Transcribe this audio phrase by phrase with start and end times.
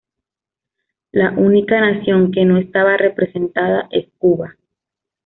[1.11, 4.57] La única nación que no estaba representada es Cuba.